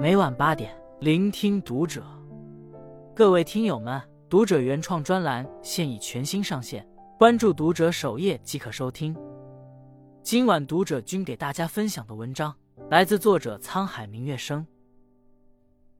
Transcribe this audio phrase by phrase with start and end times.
[0.00, 2.02] 每晚八点，聆听读者。
[3.14, 4.00] 各位听友们，
[4.30, 6.88] 读者原创专栏现已全新上线，
[7.18, 9.14] 关注读者首页即可收听。
[10.22, 12.56] 今晚读者君给大家分享的文章
[12.88, 14.66] 来自作者沧海明月生。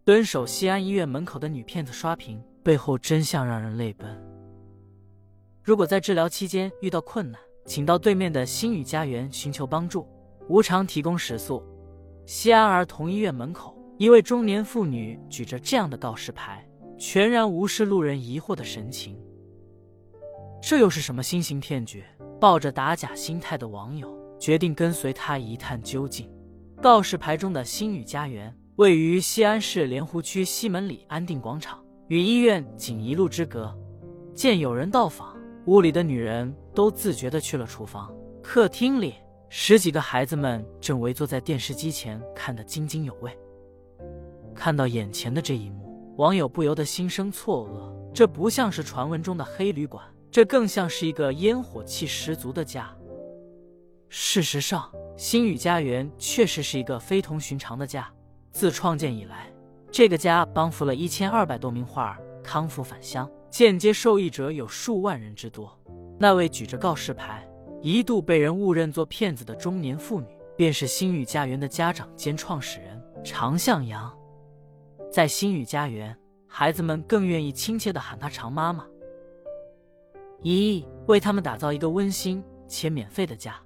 [0.02, 4.19] 蹲守西安医院门口的女骗子刷屏，背后真相让人泪奔。
[5.62, 10.09] 如果在治疗期间遇到困难，请到对面的星宇家园寻求帮助，
[10.48, 11.62] 无偿提供食宿。
[12.24, 19.14] 西安儿童医院门口，一位中年妇女举着这样的告示牌，全然无视路人疑惑的神情。
[20.62, 22.02] 这又是什么新型骗局？
[22.41, 26.32] 抱着打假心态的网友决定跟随他一探究竟。
[26.80, 33.70] 告示牌中的星宇家园位于西安市莲湖区西门里安定广场，与医院仅一路之隔。
[34.34, 35.36] 见有人到访，
[35.66, 38.10] 屋里的女人都自觉地去了厨房。
[38.42, 39.16] 客厅里，
[39.50, 43.30] 十几个孩子们正围坐在电视机前看得津津有味。
[44.61, 50.05] 看到眼前的这一幕，网友不由得心生错愕：这不像是传闻中的黑旅馆。
[50.30, 52.94] 这更像是一个烟火气十足的家。
[54.11, 58.06] 事实上，星宇家园确实是一个非同寻常的家。
[58.50, 59.50] 自创建以来，
[59.91, 65.75] 这个家帮扶了一千二百多名患儿康复返乡，间接受益者有数万人之多。
[66.19, 67.48] 那位举着告示牌、
[67.81, 74.14] 一度被人误认作骗子的中年妇女，便是星宇家园的家长兼创始人常向阳。
[75.11, 76.16] 在星宇家园，
[76.47, 78.86] 孩子们更愿意亲切地喊她“常妈妈”。
[80.41, 83.56] 一为他们打造一个温馨且免费的家。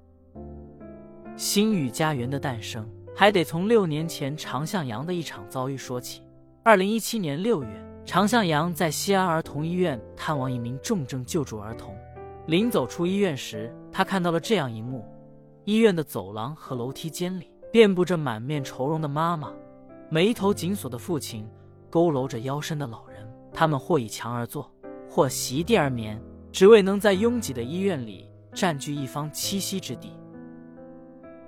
[1.37, 6.23] 星宇家园的诞生还得从六年前常向阳的一场遭遇说起。
[6.63, 11.95] 二零一七年六月，常向阳在西安儿童医院探望一名重症救助儿童，
[12.47, 15.05] 临走出医院时，他看到了这样一幕：
[15.65, 19.53] 医院的走廊和楼梯间里遍布着满面愁容的妈妈，
[20.15, 21.45] 眉头紧锁的父亲，
[21.91, 24.73] 佝偻着腰身的老人，他们或倚墙而坐，
[25.11, 26.23] 或席地而眠。
[26.53, 30.13] 只为能在拥挤的医院里占据一方栖息之地。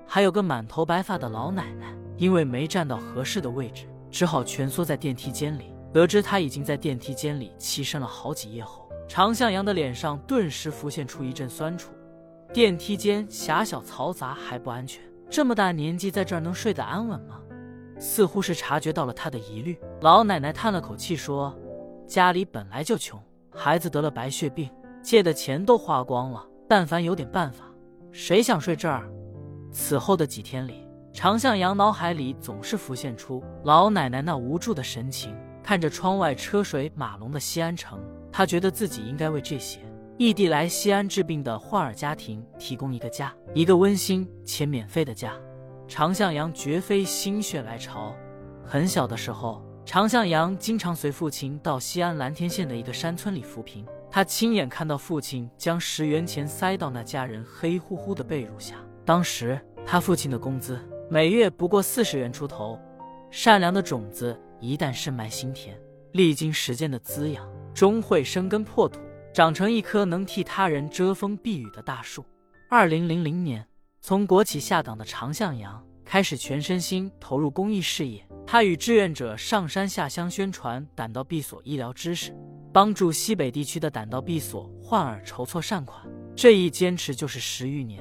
[0.05, 5.73] 还有个满头白发的老奶奶，因为没站到合适的位置，只好蜷缩在电梯间里。
[5.93, 11.93] 得知她已经在电梯间里栖身了好几夜后，常向阳的脸上顿时浮现出一阵酸楚。
[12.53, 17.41] 电梯间狭小嘈杂还不安全，这么大年纪在这儿能睡得安稳吗？
[17.99, 21.57] 似乎是察觉到了他的疑虑，老奶奶叹了口气说
[22.07, 23.21] ：“家里本来就穷，
[23.51, 24.71] 孩子得了白血病。”
[25.03, 27.65] 借的钱都花光了，但凡有点办法，
[28.11, 29.09] 谁想睡这儿？
[29.71, 35.33] 此后的几天里，常向阳脑海里总是浮现出老奶奶那无助的神情。
[35.63, 38.01] 看着窗外车水马龙的西安城，
[38.33, 39.79] 他觉得自己应该为这些
[40.19, 45.33] 异地来西安治病的患儿家庭提供一个家，一个温馨且免费的家。
[45.89, 48.15] 常向阳绝非心血来潮，
[48.65, 53.87] 很小的时候，常向阳经常随父亲到西安蓝田县的一个山村里扶贫。
[54.11, 58.77] 他亲眼看到父亲将十元钱塞到那家人黑乎乎的被褥下。
[59.05, 60.79] 当时他父亲的工资
[61.11, 62.79] 每月不过四十元出头。
[63.31, 65.77] 善良的种子一旦深埋心田，
[66.13, 69.01] 历经时间的滋养，终会生根破土，
[69.35, 72.25] 长成一棵能替他人遮风避雨的大树。
[72.71, 73.67] 二零零零年，
[74.07, 78.25] 从国企下岗的常向阳开始全身心投入公益事业。
[78.47, 82.33] 他与志愿者上山下乡宣传胆道闭锁医疗知识。
[82.73, 86.07] 帮助西北地区的胆道闭锁患儿筹措善款，
[86.37, 88.01] 这一坚持就是十余年。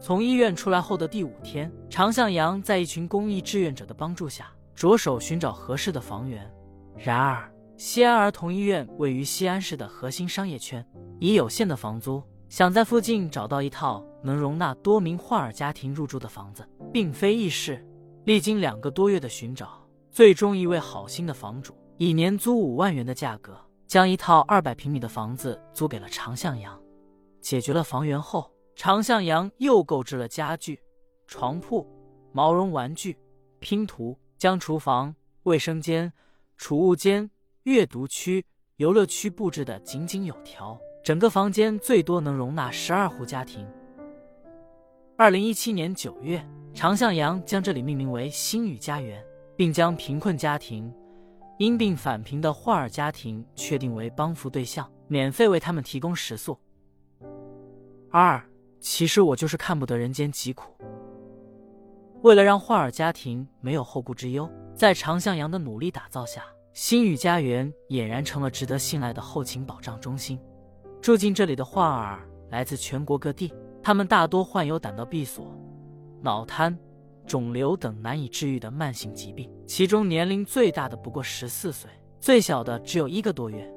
[0.00, 6.50] 从医院出来后的第五天，常向阳在一群公益志愿者的帮助下，着手寻找合适的房源。
[6.96, 10.82] 然而，西安儿童医院位于西安市的核心商业圈，
[11.20, 17.84] 以有限的房租，想在附近找到一套能容纳多名患儿家庭入住的房子，并非易事。
[18.24, 23.58] 历经两个多月的寻找，最终一位好心的房主以年租五万元的价格。
[23.88, 26.80] 将一套二百平米的房子租给了常向阳，
[27.42, 30.80] 解决了房源后，常向阳又购置了家具、
[31.26, 31.86] 床铺、
[32.32, 33.18] 毛绒玩具、
[33.58, 36.10] 拼图，将厨房、卫生间、
[36.56, 37.30] 储物间、
[37.64, 38.42] 阅读区、
[38.76, 43.68] 游乐区布置的井井有条，整个房间最多能容纳十二户家庭。
[45.22, 49.24] 二零一七年九月，常向阳将这里命名为“星宇家园”，
[49.54, 50.92] 并将贫困家庭。
[51.58, 56.58] 因病返贫的患儿家庭确定为帮扶对象，免费为他们提供食宿。
[58.10, 58.44] 二，
[58.80, 60.74] 其实我就是看不得人间疾苦。
[62.22, 66.42] 为了让患儿家庭没有后顾之忧，在常向阳的努力打造下，
[66.72, 70.36] 星宇家园俨然成了值得信赖的后勤保障中心。
[71.00, 75.52] 住进这里的患儿来自全国各地，他们大多患有胆道闭锁、
[76.20, 76.78] 脑瘫、
[77.26, 81.90] 肿瘤等难以治愈的慢性疾病，其中年龄最大的不过十四岁，
[82.20, 83.68] 最小的只有一个多月。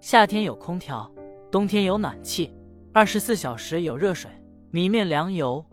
[0.00, 1.10] 夏天有空调，
[1.50, 2.54] 冬天有暖气，
[2.92, 4.30] 二十四小时有热水、
[4.70, 5.64] 米面粮油、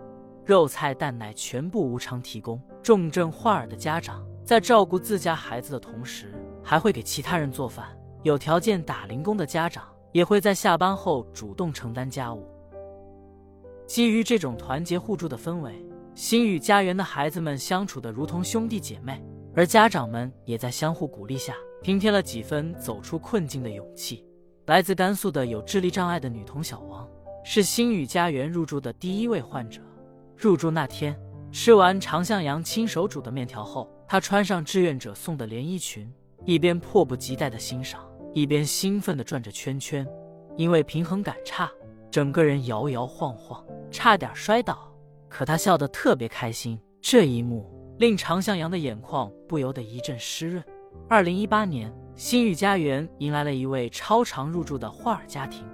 [0.46, 2.62] 肉菜蛋奶全部无偿提供。
[2.82, 6.34] 重症患儿的家长在照顾自家孩子的同时，
[6.64, 7.86] 还会给其他人做饭。
[8.24, 9.84] 有条件打零工的家长
[10.14, 12.48] 也会在下班后主动承担家务。
[13.92, 15.86] 基于这种团结互助的氛围，
[16.16, 19.22] 星宇家园的孩子们相处的如同兄弟姐妹，
[19.54, 21.54] 而家长们也在相互鼓励下，
[21.84, 24.26] 平添了几分走出困境的勇气。
[24.68, 27.06] 来自甘肃的有智力障碍的女童小王，
[27.44, 29.82] 是星宇家园入住的第一位患者。
[30.38, 31.14] 入住那天，
[31.52, 36.10] 吃完常向阳亲手煮的面条后，她穿上志愿者送的连衣裙，
[36.46, 38.10] 一边迫不及待地欣赏。
[38.34, 40.08] 一边兴奋地转着圈圈，
[40.56, 41.70] 因为平衡感差，
[42.12, 44.94] 整个人摇摇晃晃，差点摔倒。
[45.30, 47.66] 可他笑得特别开心，这一幕
[48.00, 50.62] 令常向阳的眼眶不由得一阵湿润。
[51.08, 55.66] 二零一八年，新宇家园迎来了一位超常入住的患儿家庭，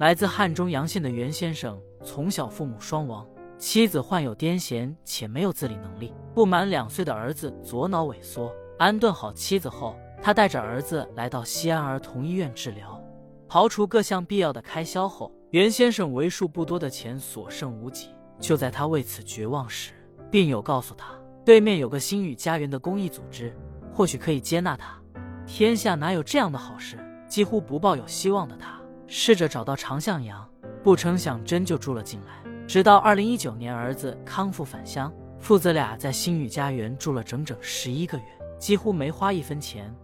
[0.00, 3.24] 来自汉中洋县的袁先生，从小父母双亡，
[3.56, 8.52] 妻子患有癫痫且没有自理能力，不满两岁的儿子左脑萎缩。
[8.78, 9.96] 安顿好妻子后。
[10.22, 12.98] 他带着儿子来到西安儿童医院治疗，
[13.46, 18.08] 刨除各项必要的开销后，袁先生为数不多的钱所剩无几。
[18.40, 19.92] 就在他为此绝望时，
[20.28, 21.14] 病友告诉他，
[21.44, 23.56] 对面有个星宇家园的公益组织，
[23.92, 25.00] 或许可以接纳他。
[25.46, 26.98] 天下哪有这样的好事？
[27.28, 30.44] 几乎不抱有希望的他，试着找到常向阳，
[30.82, 32.66] 不成想真就住了进来。
[32.66, 38.24] 直到二零一九年，儿子康复返乡，父子俩在星宇家园住了整整十一个月，
[38.58, 39.94] 几乎没花一分钱。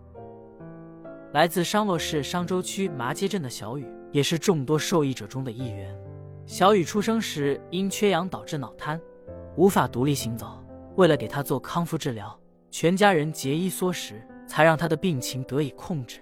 [1.32, 5.96] 来自商洛市商州区麻街镇的小雨，也是众多受益者中的一员。
[6.44, 9.00] 小雨出生时因缺氧导致脑瘫，
[9.56, 10.58] 无法独立行走。
[10.96, 12.36] 为了给他做康复治疗，
[12.68, 16.18] 全家人节衣缩食，才让他的病情得以控制。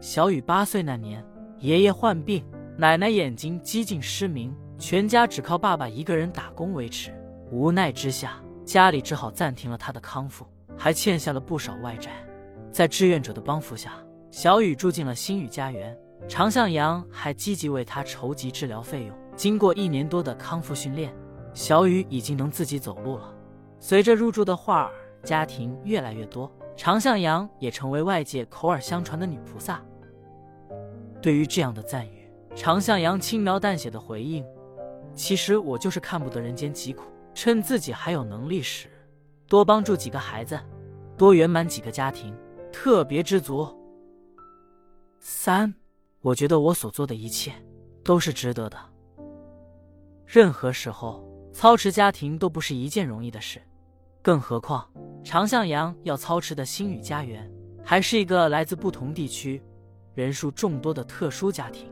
[0.00, 1.24] 小雨八岁那年，
[1.60, 2.44] 爷爷患病，
[2.76, 7.14] 奶奶眼睛几近失明，全家只靠爸爸一个人打工维持。
[7.52, 10.44] 无奈之下，家里只好暂停了他的康复，
[10.76, 12.10] 还欠下了不少外债。
[12.72, 13.92] 在志愿者的帮扶下，
[14.30, 15.96] 小雨住进了星宇家园，
[16.28, 19.16] 常向阳还积极为他筹集治疗费用。
[19.34, 21.14] 经过一年多的康复训练，
[21.54, 23.34] 小雨已经能自己走路了。
[23.80, 24.90] 随着入住的患儿
[25.22, 29.82] 家庭越来越多，常向阳也成为外界口耳相传的女菩萨。
[31.22, 34.44] 对于这样的赞誉，常向阳轻描淡写的回应
[35.14, 38.88] ：“其实我就是看不得人间疾苦，趁自己还有能力时，
[39.46, 40.58] 多帮助几个孩子，
[41.16, 42.36] 多圆满几个家庭，
[42.70, 43.66] 特别知足。”
[45.20, 45.74] 三，
[46.20, 47.52] 我觉得我所做的一切
[48.04, 48.78] 都是值得的。
[50.24, 53.60] 任何时候操持家庭都不是一件容易的事，
[54.22, 54.88] 更何况
[55.24, 57.50] 常向阳要操持的星宇家园
[57.82, 59.62] 还是一个来自不同地区、
[60.14, 61.90] 人数众多的特殊家庭，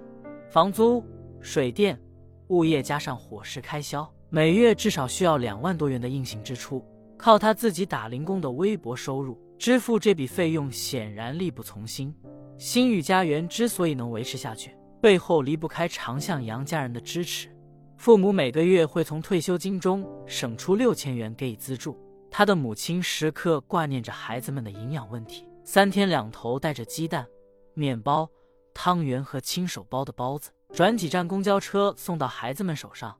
[0.50, 1.04] 房租、
[1.40, 2.00] 水电、
[2.48, 6.84] 物业加上伙食开销，每月至少需要两万多元的硬性支出。
[7.18, 12.14] 靠他自己打零工的微薄收入支付这笔费用，显然力不从心。
[12.58, 17.54] 星宇家园之所以能维持下去，背后离不开常向阳家人的支持。
[17.98, 21.98] 父母每个月会从退休金中省出六千元给予资助。
[22.30, 27.26] 他的母亲时刻挂念着孩子们的营养问题，三天两头带着鸡蛋、
[27.74, 28.28] 面包、
[28.74, 33.16] 汤圆和亲手包的包子，转几站公交车送到孩子们手上。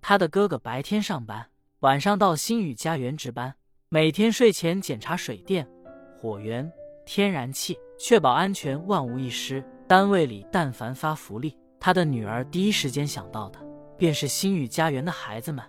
[0.00, 1.48] 他的哥哥白天上班，
[1.80, 3.54] 晚上到星宇家园值班，
[3.88, 5.68] 每天睡前检查水电、
[6.16, 6.68] 火源、
[7.04, 7.78] 天然气。
[7.98, 9.62] 确保安全，万无一失。
[9.88, 13.58] 单位里但凡发福利，他的女儿第一时间想到的
[13.96, 15.64] 便是星宇家园的孩子们。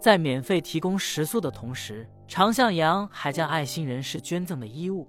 [0.00, 5.08] 在免费提供食宿的同时，常向阳还将爱心人士捐赠的衣物、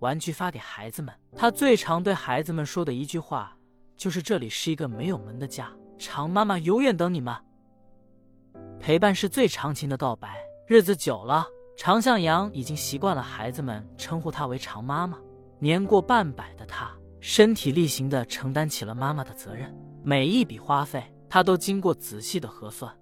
[0.00, 1.14] 玩具发给孩子们。
[1.34, 3.56] 他最常对孩子们说的一句话
[3.96, 7.34] 就是：“这里是一个没有门的家，常妈妈永远等你们。”
[8.78, 10.36] 陪伴是最长情的告白。
[10.66, 15.16] 日子久了，常向阳已经习惯了孩子们称呼他为常妈妈。
[15.62, 16.90] 年过半百的他，
[17.20, 22.92] 身体力行地承担起了妈妈的责任，每一笔花费他都经过仔细的核算。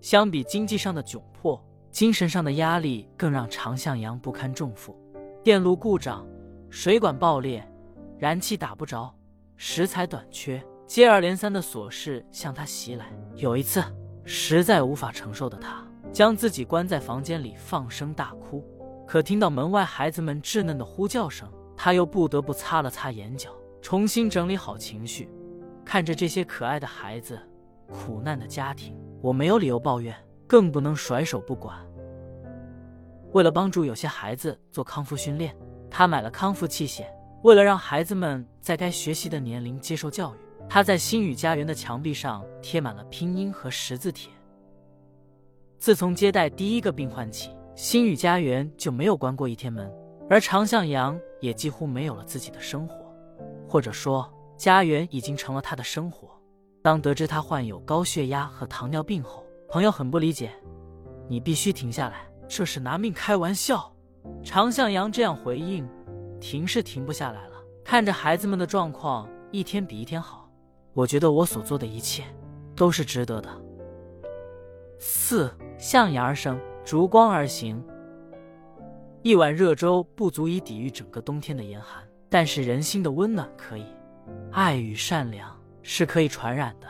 [0.00, 5.00] 相比经济上的窘迫，精神上的压力更让常向阳不堪重负。
[5.44, 6.26] 电路故障、
[6.68, 7.64] 水管爆裂、
[8.18, 9.14] 燃气打不着、
[9.56, 13.06] 食材短缺，接二连三的琐事向他袭来。
[13.36, 13.80] 有一次，
[14.24, 18.64] 实在无法承受的他，将自己关在房间里放声大哭。
[19.10, 23.50] 可听到门外孩子们稚嫩的呼叫声，他又不得不擦了擦眼角，
[23.82, 25.28] 重新整理好情绪。
[25.84, 27.36] 看着这些可爱的孩子，
[27.88, 30.14] 苦难的家庭，我没有理由抱怨，
[30.46, 31.76] 更不能甩手不管。
[33.32, 35.56] 为了帮助有些孩子做康复训练，
[35.90, 37.04] 他买了康复器械。
[37.42, 40.38] 为了让孩子们在该学习的年龄接受教育，
[40.68, 44.30] 他在星宇家园的墙壁上贴满了拼音和十字帖。
[45.80, 49.90] 自从接待第一个病患起，星宇家园就没有关过一天门，
[50.28, 52.94] 而常向阳也几乎没有了自己的生活，
[53.68, 56.28] 或者说，家园已经成了他的生活。
[56.82, 60.50] 当得知他患有高血压和糖尿病后，朋友很不理解
[61.28, 63.92] ：“你必须停下来，这是拿命开玩笑。”
[64.44, 65.88] 常向阳这样回应。
[66.40, 67.56] 停是停不下来了。
[67.84, 70.50] 看着孩子们的状况一天比一天好，
[70.94, 72.24] 我觉得我所做的一切
[72.74, 73.50] 都是值得的。
[74.98, 76.58] 四向阳而生，
[76.90, 77.80] 烛光而行。
[79.22, 83.86] 一碗热粥不足以抵御整个冬天的严寒，但是人心的温暖可以。
[84.50, 86.88] 爱与善良是可以传染的。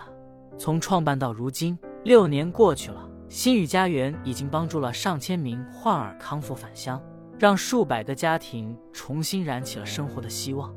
[0.56, 6.98] 从创办到如今，六年过去了，心语家园已经帮助了上千名患儿康复返乡。
[7.38, 10.74] 让数百个家庭重新燃起了生活的希望。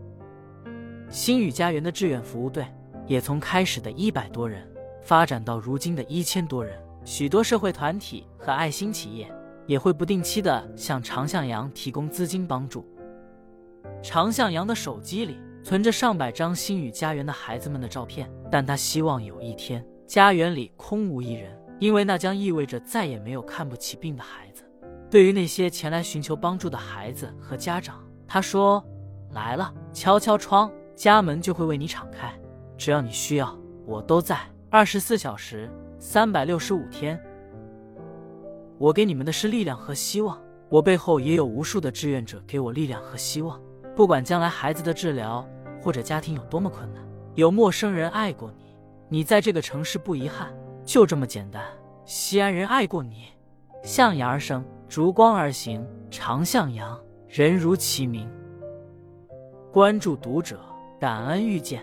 [1.08, 2.68] 星宇家园的志愿服务队
[3.08, 4.70] 也从开始的一百多人
[5.02, 6.78] 发展到如今的一千多人。
[7.06, 9.30] 许多社会团体和爱心企业
[9.66, 12.86] 也会不定期的向常向阳提供资金帮助。
[14.02, 24.64] 常向阳的手机里存着上百张星宇家园的孩子们的照片，但他希望有一天家园里空无一人，因为那将意味着再也没有看不起病的孩子。
[25.10, 28.84] 对于那些前来寻求帮助的孩子和家长，他说
[29.32, 32.34] ：“来了，敲敲窗，家门就会为你敞开。
[32.78, 35.72] 只要你需要，我都在，二十四小时，
[36.06, 37.18] 三百六十五天。
[38.78, 40.38] 我给你们的是力量和希望。
[40.68, 43.58] 我背后也有无数的志愿者给我力量和希望。
[43.96, 45.48] 不管将来孩子的治疗
[45.82, 47.02] 或者家庭有多么困难，
[47.36, 48.76] 有陌生人爱过你，
[49.08, 51.64] 你在这个城市不遗憾，就这么简单。
[52.04, 53.28] 西安人爱过你，
[53.82, 58.30] 向阳而生。”烛光而行，常向阳，人如其名。
[59.72, 60.60] 关注读者，
[61.00, 61.82] 感恩遇见。